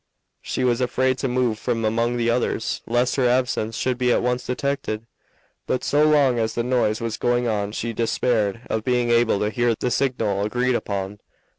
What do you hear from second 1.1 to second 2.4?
to move from among the